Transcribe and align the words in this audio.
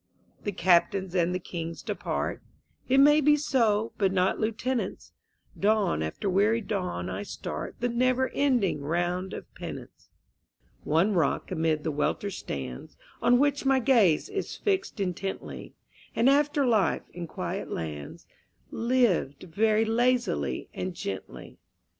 _The 0.45 0.51
Captains 0.51 1.13
and 1.13 1.31
the 1.31 1.37
Kings 1.37 1.83
depart 1.83 2.41
It 2.89 2.97
may 2.99 3.21
be 3.21 3.35
so, 3.35 3.91
but 3.99 4.11
not 4.11 4.39
lieutenants; 4.39 5.13
Dawn 5.59 6.01
after 6.01 6.27
weary 6.27 6.59
dawn 6.61 7.07
I 7.07 7.21
start 7.21 7.75
The 7.81 7.87
never 7.87 8.29
ending 8.29 8.81
round 8.81 9.31
of 9.35 9.45
penance; 9.53 10.09
One 10.83 11.13
rock 11.13 11.51
amid 11.51 11.83
the 11.83 11.91
welter 11.91 12.31
stands 12.31 12.97
On 13.21 13.37
which 13.37 13.63
my 13.63 13.77
gaze 13.77 14.27
is 14.27 14.55
fixed 14.57 14.99
intently 14.99 15.75
An 16.15 16.27
after 16.27 16.65
life 16.65 17.03
in 17.13 17.27
quiet 17.27 17.69
lands 17.69 18.25
Lived 18.71 19.43
very 19.43 19.85
lazily 19.85 20.67
and 20.73 20.95
gently. 20.95 21.59